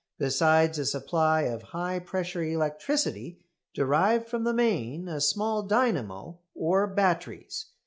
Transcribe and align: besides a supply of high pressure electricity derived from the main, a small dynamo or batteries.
besides 0.17 0.79
a 0.79 0.85
supply 0.87 1.41
of 1.43 1.61
high 1.61 1.99
pressure 1.99 2.41
electricity 2.41 3.37
derived 3.75 4.27
from 4.27 4.43
the 4.45 4.51
main, 4.51 5.07
a 5.07 5.21
small 5.21 5.61
dynamo 5.61 6.39
or 6.55 6.87
batteries. 6.87 7.67